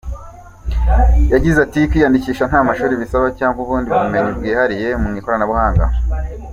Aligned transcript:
Yagize 1.33 1.57
ati 1.65 1.79
“Kwiyandikisha 1.89 2.43
nta 2.49 2.59
mashuri 2.69 2.99
bisaba 3.01 3.25
cyangwa 3.39 3.59
ubundi 3.61 3.87
bumenyi 3.97 4.31
bwihariye 4.37 4.89
mu 5.01 5.07
ikoranabuhanga. 5.19 5.83